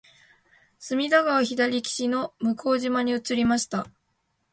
[0.79, 3.85] 隅田川左岸の向島に移りました